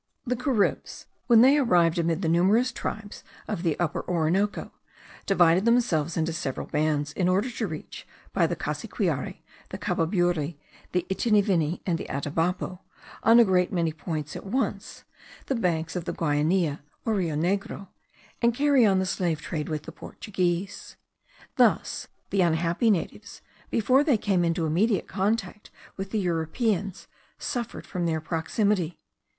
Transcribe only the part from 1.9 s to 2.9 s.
amid the numerous